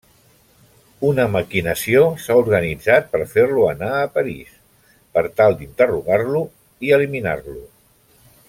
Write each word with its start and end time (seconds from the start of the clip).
Una 1.09 1.25
maquinació 1.33 2.01
s'ha 2.23 2.37
organitzat 2.39 3.11
per 3.13 3.21
fer-lo 3.35 3.67
anar 3.73 3.91
a 3.99 4.09
París, 4.19 4.57
per 5.19 5.25
tal 5.43 5.57
d'interrogar-lo 5.61 6.45
i 6.89 6.95
eliminar-lo. 6.99 7.59